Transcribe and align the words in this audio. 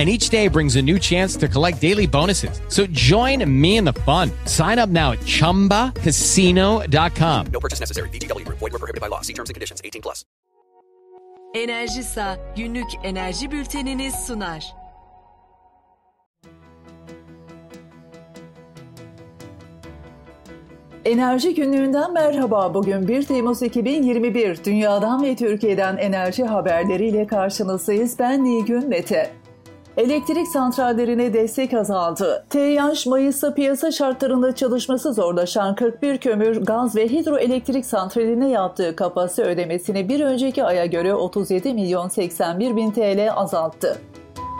and 0.00 0.08
each 0.08 0.30
day 0.30 0.48
brings 0.48 0.76
a 0.76 0.82
new 0.82 0.98
chance 0.98 1.36
to 1.36 1.46
collect 1.46 1.78
daily 1.78 2.06
bonuses. 2.06 2.62
So 2.68 2.86
join 2.86 3.44
me 3.60 3.76
in 3.76 3.84
the 3.84 3.92
fun. 3.92 4.30
Sign 4.46 4.78
up 4.78 4.88
now 4.88 5.12
at 5.12 5.18
ChumbaCasino.com. 5.20 7.46
No 7.52 7.60
purchase 7.60 7.80
necessary. 7.80 8.08
VGW. 8.08 8.48
Void 8.48 8.72
were 8.72 8.78
prohibited 8.78 9.02
by 9.02 9.08
law. 9.08 9.20
See 9.20 9.34
terms 9.34 9.50
and 9.50 9.54
conditions. 9.54 9.82
18 9.84 10.00
plus. 10.00 10.24
Enerjisa 11.54 12.38
günlük 12.56 12.86
enerji 13.04 13.50
bülteniniz 13.50 14.14
sunar. 14.14 14.64
Enerji 21.04 21.54
günlüğünden 21.54 22.12
merhaba. 22.12 22.74
Bugün 22.74 23.08
1 23.08 23.22
Temmuz 23.22 23.62
2021. 23.62 24.64
Dünyadan 24.64 25.22
ve 25.22 25.36
Türkiye'den 25.36 25.96
enerji 25.96 26.44
haberleriyle 26.44 27.26
karşınızdayız. 27.26 28.18
Ben 28.18 28.44
Nilgün 28.44 28.88
Mete. 28.88 29.39
Elektrik 29.96 30.48
santrallerine 30.48 31.32
destek 31.32 31.74
azaldı. 31.74 32.44
TEİAŞ, 32.50 33.06
Mayıs'ta 33.06 33.54
piyasa 33.54 33.90
şartlarında 33.90 34.54
çalışması 34.54 35.12
zorlaşan 35.12 35.74
41 35.74 36.18
kömür, 36.18 36.64
gaz 36.64 36.96
ve 36.96 37.08
hidroelektrik 37.08 37.86
santraline 37.86 38.48
yaptığı 38.48 38.96
kapasite 38.96 39.42
ödemesini 39.42 40.08
bir 40.08 40.20
önceki 40.20 40.64
aya 40.64 40.86
göre 40.86 41.14
37 41.14 41.74
milyon 41.74 42.08
81 42.08 42.76
bin 42.76 42.90
TL 42.90 43.32
azalttı. 43.34 43.98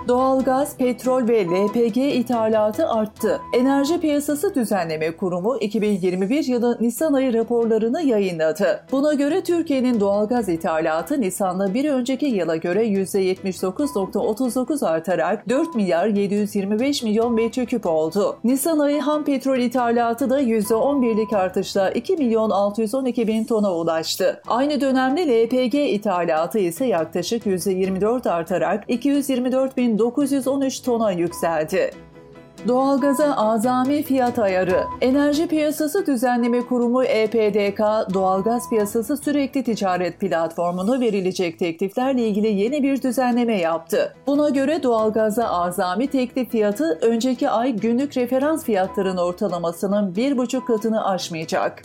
Doğalgaz, 0.08 0.76
petrol 0.76 1.28
ve 1.28 1.44
LPG 1.44 1.96
ithalatı 1.96 2.88
arttı. 2.88 3.40
Enerji 3.52 4.00
Piyasası 4.00 4.54
Düzenleme 4.54 5.16
Kurumu 5.16 5.56
2021 5.56 6.44
yılı 6.44 6.78
Nisan 6.80 7.12
ayı 7.12 7.32
raporlarını 7.32 8.02
yayınladı. 8.02 8.84
Buna 8.92 9.14
göre 9.14 9.42
Türkiye'nin 9.42 10.00
doğalgaz 10.00 10.48
ithalatı 10.48 11.20
Nisan'da 11.20 11.74
bir 11.74 11.90
önceki 11.90 12.26
yıla 12.26 12.56
göre 12.56 12.86
%79.39 12.86 14.86
artarak 14.86 15.48
4 15.48 15.74
milyar 15.74 16.06
725 16.06 17.02
milyon 17.02 17.34
metreküp 17.34 17.86
oldu. 17.86 18.36
Nisan 18.44 18.78
ayı 18.78 19.00
ham 19.00 19.24
petrol 19.24 19.58
ithalatı 19.58 20.30
da 20.30 20.42
%11'lik 20.42 21.32
artışla 21.32 21.90
2 21.90 22.16
milyon 22.16 22.50
612 22.50 23.28
bin 23.28 23.44
tona 23.44 23.74
ulaştı. 23.74 24.42
Aynı 24.48 24.80
dönemde 24.80 25.44
LPG 25.44 25.74
ithalatı 25.74 26.58
ise 26.58 26.86
yaklaşık 26.86 27.46
%24 27.46 28.30
artarak 28.30 28.84
224 28.88 29.76
bin 29.76 29.89
913 29.98 30.80
tona 30.80 31.12
yükseldi. 31.12 31.90
Doğalgaza 32.68 33.36
azami 33.36 34.02
fiyat 34.02 34.38
ayarı. 34.38 34.84
Enerji 35.00 35.48
Piyasası 35.48 36.06
Düzenleme 36.06 36.60
Kurumu 36.60 37.04
EPDK, 37.04 37.80
doğalgaz 38.14 38.70
piyasası 38.70 39.16
sürekli 39.16 39.64
ticaret 39.64 40.20
platformuna 40.20 41.00
verilecek 41.00 41.58
tekliflerle 41.58 42.28
ilgili 42.28 42.46
yeni 42.46 42.82
bir 42.82 43.02
düzenleme 43.02 43.58
yaptı. 43.58 44.14
Buna 44.26 44.48
göre 44.48 44.82
doğalgaza 44.82 45.48
azami 45.48 46.06
teklif 46.06 46.50
fiyatı 46.50 46.98
önceki 47.02 47.50
ay 47.50 47.72
günlük 47.72 48.16
referans 48.16 48.64
fiyatların 48.64 49.16
ortalamasının 49.16 50.14
1,5 50.14 50.64
katını 50.64 51.06
aşmayacak. 51.06 51.82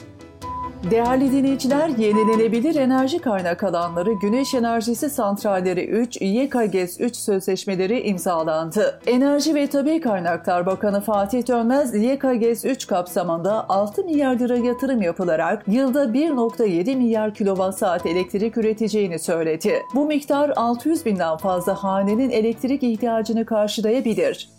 Değerli 0.91 1.31
dinleyiciler, 1.31 1.89
yenilenebilir 1.89 2.75
enerji 2.75 3.19
kaynak 3.19 3.63
alanları 3.63 4.13
Güneş 4.13 4.53
Enerjisi 4.53 5.09
Santralleri 5.09 5.85
3, 5.85 6.21
YKGES 6.21 6.99
3 6.99 7.15
sözleşmeleri 7.15 8.01
imzalandı. 8.01 8.99
Enerji 9.07 9.55
ve 9.55 9.67
Tabi 9.67 10.01
Kaynaklar 10.01 10.65
Bakanı 10.65 11.01
Fatih 11.01 11.47
Dönmez, 11.47 11.95
YKGES 11.95 12.65
3 12.65 12.87
kapsamında 12.87 13.69
6 13.69 14.03
milyar 14.03 14.39
lira 14.39 14.57
yatırım 14.57 15.01
yapılarak 15.01 15.63
yılda 15.67 16.05
1.7 16.05 16.95
milyar 16.95 17.33
kilowatt 17.33 17.77
saat 17.77 18.05
elektrik 18.05 18.57
üreteceğini 18.57 19.19
söyledi. 19.19 19.81
Bu 19.95 20.05
miktar 20.05 20.53
600 20.55 21.05
binden 21.05 21.37
fazla 21.37 21.83
hanenin 21.83 22.29
elektrik 22.29 22.83
ihtiyacını 22.83 23.45
karşılayabilir. 23.45 24.54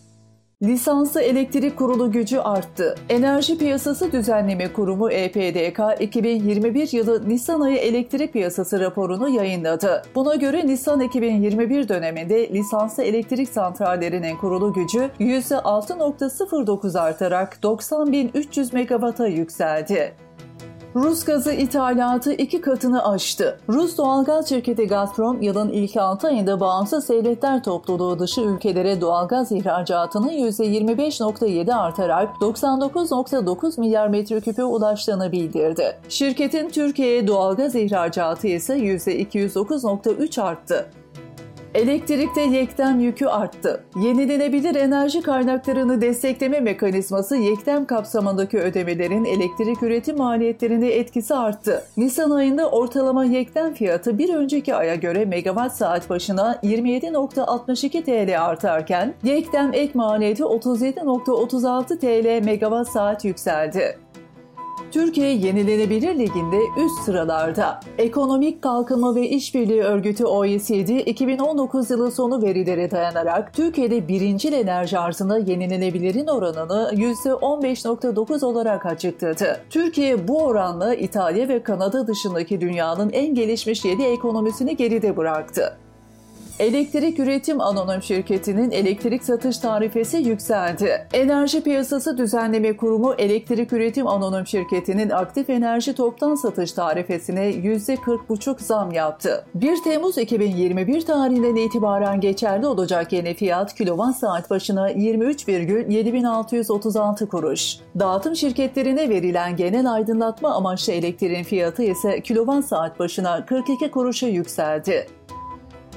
Lisanslı 0.63 1.23
elektrik 1.23 1.77
kurulu 1.77 2.13
gücü 2.13 2.39
arttı. 2.39 2.95
Enerji 3.09 3.59
Piyasası 3.59 4.13
Düzenleme 4.13 4.73
Kurumu 4.73 5.11
EPDK 5.11 5.81
2021 6.01 6.93
yılı 6.93 7.29
Nisan 7.29 7.61
ayı 7.61 7.77
elektrik 7.77 8.33
piyasası 8.33 8.81
raporunu 8.81 9.29
yayınladı. 9.29 10.03
Buna 10.15 10.35
göre 10.35 10.67
Nisan 10.67 11.01
2021 11.01 11.89
döneminde 11.89 12.49
lisanslı 12.49 13.03
elektrik 13.03 13.49
santrallerinin 13.49 14.37
kurulu 14.37 14.73
gücü 14.73 15.11
%6.09 15.21 17.01
artarak 17.01 17.59
90.300 17.63 18.75
MW'a 18.75 19.27
yükseldi. 19.27 20.26
Rus 20.97 21.25
gazı 21.25 21.53
ithalatı 21.53 22.33
iki 22.33 22.61
katını 22.61 23.09
aştı. 23.09 23.59
Rus 23.69 23.99
doğalgaz 23.99 24.49
şirketi 24.49 24.87
Gazprom 24.87 25.43
yılın 25.43 25.69
ilk 25.69 25.97
6 25.97 26.27
ayında 26.27 26.61
bağımsız 26.61 27.09
devletler 27.09 27.63
topluluğu 27.63 28.19
dışı 28.19 28.41
ülkelere 28.41 29.01
doğalgaz 29.01 29.53
ihracatının 29.53 30.31
%25.7 30.31 31.75
artarak 31.75 32.29
99.9 32.41 33.81
milyar 33.81 34.09
metreküpe 34.09 34.65
ulaştığını 34.65 35.33
bildirdi. 35.33 35.99
Şirketin 36.09 36.69
Türkiye'ye 36.69 37.27
doğalgaz 37.27 37.75
ihracatı 37.75 38.47
ise 38.47 38.79
%209.3 38.79 40.43
arttı. 40.43 40.91
Elektrikte 41.75 42.41
yektem 42.41 43.01
yükü 43.01 43.27
arttı. 43.27 43.85
Yenilenebilir 44.03 44.75
enerji 44.75 45.23
kaynaklarını 45.23 46.01
destekleme 46.01 46.61
mekanizması 46.61 47.37
yektem 47.37 47.87
kapsamındaki 47.87 48.59
ödemelerin 48.59 49.25
elektrik 49.25 49.83
üretim 49.83 50.17
maliyetlerinde 50.17 50.99
etkisi 50.99 51.35
arttı. 51.35 51.85
Nisan 51.97 52.31
ayında 52.31 52.71
ortalama 52.71 53.25
yektem 53.25 53.75
fiyatı 53.75 54.19
bir 54.19 54.35
önceki 54.35 54.75
aya 54.75 54.95
göre 54.95 55.25
megawatt 55.25 55.77
saat 55.77 56.11
başına 56.11 56.59
27.62 56.63 58.05
TL 58.05 58.45
artarken 58.45 59.15
yektem 59.23 59.71
ek 59.75 59.91
maliyeti 59.95 60.43
37.36 60.43 61.99
TL 61.99 62.45
megawatt 62.45 62.89
saat 62.89 63.25
yükseldi. 63.25 63.99
Türkiye 64.93 65.33
Yenilenebilir 65.33 66.19
Ligi'nde 66.19 66.61
üst 66.85 66.99
sıralarda. 67.05 67.81
Ekonomik 67.99 68.63
Kalkınma 68.63 69.15
ve 69.15 69.29
İşbirliği 69.29 69.83
Örgütü 69.83 70.25
OECD 70.25 70.89
2019 71.07 71.91
yılı 71.91 72.11
sonu 72.11 72.43
verilere 72.43 72.91
dayanarak 72.91 73.55
Türkiye'de 73.55 74.09
birincil 74.09 74.53
enerji 74.53 74.99
arzında 74.99 75.39
yenilenebilirin 75.39 76.27
oranını 76.27 76.91
%15.9 76.95 78.45
olarak 78.45 78.87
açıkladı. 78.87 79.61
Türkiye 79.71 80.29
bu 80.29 80.43
oranla 80.43 80.95
İtalya 80.95 81.49
ve 81.49 81.63
Kanada 81.63 82.07
dışındaki 82.07 82.61
dünyanın 82.61 83.11
en 83.11 83.35
gelişmiş 83.35 83.85
7 83.85 84.03
ekonomisini 84.03 84.77
geride 84.77 85.17
bıraktı. 85.17 85.79
Elektrik 86.59 87.19
Üretim 87.19 87.61
Anonim 87.61 88.03
Şirketi'nin 88.03 88.71
elektrik 88.71 89.25
satış 89.25 89.59
tarifesi 89.59 90.17
yükseldi. 90.17 91.07
Enerji 91.13 91.63
Piyasası 91.63 92.19
Düzenleme 92.19 92.77
Kurumu 92.77 93.15
Elektrik 93.19 93.73
Üretim 93.73 94.07
Anonim 94.07 94.47
Şirketi'nin 94.47 95.11
aktif 95.11 95.51
enerji 95.51 95.95
toptan 95.95 96.35
satış 96.35 96.73
tarifesine 96.73 97.51
%40,5 97.51 98.63
zam 98.63 98.93
yaptı. 98.93 99.45
1 99.55 99.83
Temmuz 99.85 100.19
2021 100.19 101.07
tarihinden 101.07 101.57
itibaren 101.57 102.21
geçerli 102.21 102.67
olacak 102.67 103.13
yeni 103.13 103.35
fiyat 103.35 103.75
kilowatt 103.75 104.17
saat 104.17 104.51
başına 104.51 104.93
23,7636 104.93 107.29
kuruş. 107.29 107.77
Dağıtım 107.99 108.37
şirketlerine 108.37 109.09
verilen 109.09 109.57
genel 109.57 109.93
aydınlatma 109.93 110.55
amaçlı 110.55 110.93
elektriğin 110.93 111.45
fiyatı 111.45 111.83
ise 111.83 112.21
kilowatt 112.21 112.67
saat 112.67 112.99
başına 112.99 113.47
42 113.47 113.91
kuruşa 113.91 114.27
yükseldi. 114.27 115.07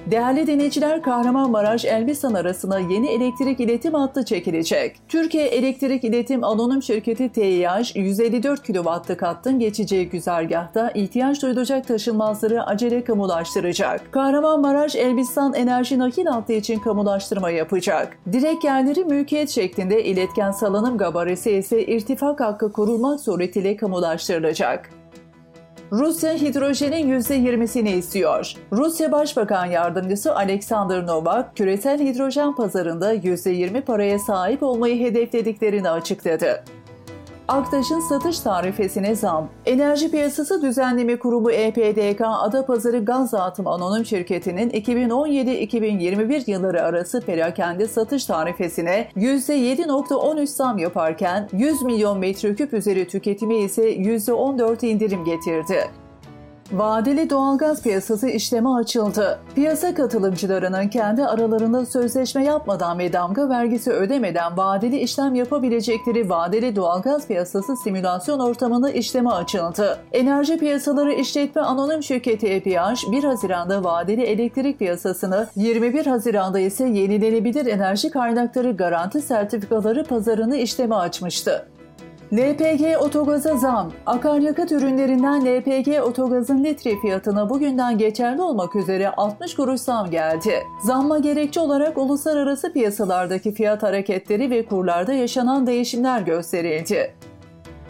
Değerli 0.05 0.47
dinleyiciler 0.47 1.01
Kahramanmaraş 1.01 1.85
Elbistan 1.85 2.33
arasına 2.33 2.79
yeni 2.79 3.07
elektrik 3.07 3.59
iletim 3.59 3.93
hattı 3.93 4.25
çekilecek. 4.25 4.97
Türkiye 5.07 5.45
Elektrik 5.45 6.03
İletim 6.03 6.43
Anonim 6.43 6.83
Şirketi 6.83 7.29
TİH 7.29 7.95
154 7.95 8.63
kW'lık 8.63 9.21
hattın 9.21 9.59
geçeceği 9.59 10.09
güzergahta 10.09 10.91
ihtiyaç 10.91 11.41
duyulacak 11.41 11.87
taşınmazları 11.87 12.63
acele 12.63 13.03
kamulaştıracak. 13.03 14.11
Kahramanmaraş 14.11 14.95
Elbistan 14.95 15.53
Enerji 15.53 15.99
Nakil 15.99 16.25
Hattı 16.25 16.53
için 16.53 16.79
kamulaştırma 16.79 17.49
yapacak. 17.49 18.17
Direk 18.31 18.63
yerleri 18.63 19.05
mülkiyet 19.05 19.49
şeklinde 19.49 20.03
iletken 20.03 20.51
salınım 20.51 20.97
gabarisi 20.97 21.51
ise 21.51 21.85
irtifak 21.85 22.39
hakkı 22.39 22.71
korunmak 22.71 23.19
suretiyle 23.19 23.77
kamulaştırılacak. 23.77 24.98
Rusya 25.91 26.33
hidrojenin 26.33 27.19
%20'sini 27.19 27.89
istiyor. 27.89 28.53
Rusya 28.71 29.11
Başbakan 29.11 29.65
Yardımcısı 29.65 30.35
Alexander 30.35 31.07
Novak, 31.07 31.55
küresel 31.55 31.99
hidrojen 31.99 32.55
pazarında 32.55 33.13
%20 33.13 33.81
paraya 33.81 34.19
sahip 34.19 34.63
olmayı 34.63 34.99
hedeflediklerini 34.99 35.89
açıkladı. 35.89 36.63
Aktaş'ın 37.49 37.99
satış 37.99 38.39
tarifesine 38.39 39.15
zam. 39.15 39.49
Enerji 39.65 40.11
Piyasası 40.11 40.61
Düzenleme 40.61 41.19
Kurumu 41.19 41.51
EPDK 41.51 42.21
Adapazarı 42.21 43.05
Gaz 43.05 43.31
Dağıtım 43.31 43.67
Anonim 43.67 44.05
Şirketi'nin 44.05 44.69
2017-2021 44.69 46.51
yılları 46.51 46.81
arası 46.81 47.21
perakende 47.21 47.87
satış 47.87 48.25
tarifesine 48.25 49.07
%7.13 49.17 50.45
zam 50.45 50.77
yaparken 50.77 51.49
100 51.53 51.81
milyon 51.81 52.19
metreküp 52.19 52.73
üzeri 52.73 53.07
tüketimi 53.07 53.57
ise 53.57 53.95
%14 53.95 54.85
indirim 54.85 55.25
getirdi. 55.25 55.89
Vadeli 56.71 57.29
doğalgaz 57.29 57.83
piyasası 57.83 58.29
işleme 58.29 58.69
açıldı. 58.69 59.39
Piyasa 59.55 59.93
katılımcılarının 59.93 60.87
kendi 60.87 61.25
aralarında 61.25 61.85
sözleşme 61.85 62.43
yapmadan 62.43 62.99
ve 62.99 63.13
damga 63.13 63.49
vergisi 63.49 63.91
ödemeden 63.91 64.57
vadeli 64.57 64.99
işlem 64.99 65.35
yapabilecekleri 65.35 66.29
vadeli 66.29 66.75
doğalgaz 66.75 67.27
piyasası 67.27 67.75
simülasyon 67.75 68.39
ortamında 68.39 68.89
işleme 68.89 69.29
açıldı. 69.29 69.99
Enerji 70.11 70.57
Piyasaları 70.57 71.13
İşletme 71.13 71.61
Anonim 71.61 72.03
Şirketi 72.03 72.47
EPH 72.47 73.11
1 73.11 73.23
Haziran'da 73.23 73.83
vadeli 73.83 74.21
elektrik 74.21 74.79
piyasasını, 74.79 75.47
21 75.55 76.05
Haziran'da 76.05 76.59
ise 76.59 76.83
yenilenebilir 76.83 77.65
enerji 77.65 78.09
kaynakları 78.09 78.71
garanti 78.71 79.21
sertifikaları 79.21 80.03
pazarını 80.03 80.55
işleme 80.55 80.95
açmıştı. 80.95 81.65
LPG 82.33 82.97
otogaza 83.01 83.57
zam. 83.57 83.91
Akaryakıt 84.05 84.71
ürünlerinden 84.71 85.45
LPG 85.45 86.03
otogazın 86.03 86.63
litre 86.63 86.99
fiyatına 87.01 87.49
bugünden 87.49 87.97
geçerli 87.97 88.41
olmak 88.41 88.75
üzere 88.75 89.09
60 89.09 89.55
kuruş 89.55 89.81
zam 89.81 90.11
geldi. 90.11 90.63
Zamma 90.83 91.19
gerekçe 91.19 91.59
olarak 91.59 91.97
uluslararası 91.97 92.73
piyasalardaki 92.73 93.53
fiyat 93.53 93.83
hareketleri 93.83 94.49
ve 94.49 94.65
kurlarda 94.65 95.13
yaşanan 95.13 95.67
değişimler 95.67 96.21
gösterildi. 96.21 97.13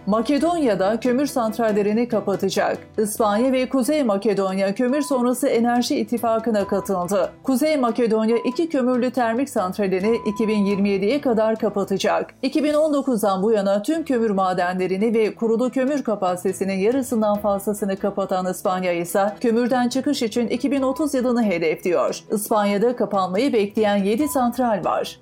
Makedonya'da 0.09 0.99
kömür 0.99 1.25
santrallerini 1.25 2.07
kapatacak. 2.07 2.77
İspanya 2.97 3.51
ve 3.51 3.69
Kuzey 3.69 4.03
Makedonya 4.03 4.75
kömür 4.75 5.01
sonrası 5.01 5.47
enerji 5.47 5.95
ittifakına 5.95 6.67
katıldı. 6.67 7.31
Kuzey 7.43 7.77
Makedonya 7.77 8.37
iki 8.45 8.69
kömürlü 8.69 9.11
termik 9.11 9.49
santralini 9.49 10.17
2027'ye 10.17 11.21
kadar 11.21 11.55
kapatacak. 11.55 12.33
2019'dan 12.43 13.43
bu 13.43 13.51
yana 13.51 13.81
tüm 13.81 14.05
kömür 14.05 14.29
madenlerini 14.29 15.13
ve 15.13 15.35
kurulu 15.35 15.69
kömür 15.69 16.03
kapasitesinin 16.03 16.77
yarısından 16.77 17.37
fazlasını 17.37 17.97
kapatan 17.97 18.45
İspanya 18.45 18.93
ise 18.93 19.33
kömürden 19.41 19.89
çıkış 19.89 20.21
için 20.21 20.47
2030 20.47 21.13
yılını 21.13 21.43
hedefliyor. 21.43 22.19
İspanya'da 22.31 22.95
kapanmayı 22.95 23.53
bekleyen 23.53 23.97
7 23.97 24.27
santral 24.27 24.85
var. 24.85 25.19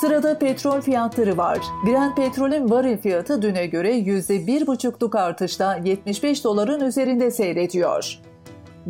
Sırada 0.00 0.38
petrol 0.38 0.80
fiyatları 0.80 1.36
var. 1.36 1.58
Brent 1.86 2.16
petrolün 2.16 2.70
varil 2.70 2.98
fiyatı 2.98 3.42
düne 3.42 3.66
göre 3.66 3.98
%1,5'luk 3.98 5.18
artışla 5.18 5.76
75 5.84 6.44
doların 6.44 6.80
üzerinde 6.80 7.30
seyrediyor. 7.30 8.18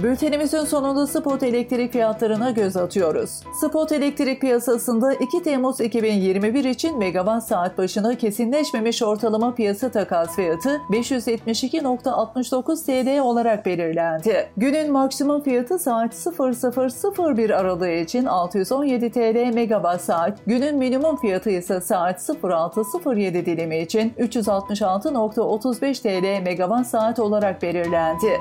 Bültenimizin 0.03 0.65
sonunda 0.65 1.07
spot 1.07 1.43
elektrik 1.43 1.93
fiyatlarına 1.93 2.51
göz 2.51 2.77
atıyoruz. 2.77 3.41
Spot 3.61 3.93
elektrik 3.93 4.41
piyasasında 4.41 5.15
2 5.15 5.43
Temmuz 5.43 5.81
2021 5.81 6.65
için 6.65 6.99
megawatt 6.99 7.45
saat 7.45 7.79
başına 7.79 8.15
kesinleşmemiş 8.15 9.03
ortalama 9.03 9.55
piyasa 9.55 9.91
takas 9.91 10.37
fiyatı 10.37 10.81
572.69 10.91 12.87
TL 12.87 13.21
olarak 13.21 13.67
belirlendi. 13.67 14.49
Günün 14.57 14.93
maksimum 14.93 15.43
fiyatı 15.43 15.79
saat 15.79 16.15
0001 17.19 17.51
aralığı 17.51 17.91
için 17.91 18.25
617 18.25 19.11
TL 19.11 19.55
megawatt 19.55 20.01
saat, 20.01 20.39
günün 20.47 20.77
minimum 20.79 21.17
fiyatı 21.17 21.51
ise 21.51 21.81
saat 21.81 22.31
0607 22.43 23.47
dilimi 23.47 23.79
için 23.79 24.11
366.35 24.19 26.03
TL 26.03 26.43
megawatt 26.43 26.87
saat 26.87 27.19
olarak 27.19 27.63
belirlendi. 27.63 28.41